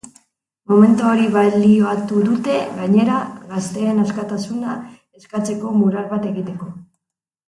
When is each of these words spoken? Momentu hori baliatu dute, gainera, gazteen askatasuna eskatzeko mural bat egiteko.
Momentu 0.71 1.03
hori 1.09 1.25
baliatu 1.33 2.23
dute, 2.29 2.55
gainera, 2.79 3.17
gazteen 3.51 3.99
askatasuna 4.05 4.77
eskatzeko 5.21 5.75
mural 5.83 6.09
bat 6.15 6.27
egiteko. 6.35 6.71